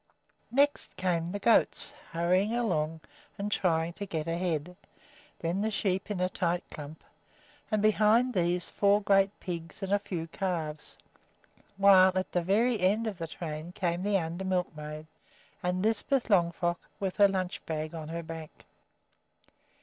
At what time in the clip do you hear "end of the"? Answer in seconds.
12.79-13.27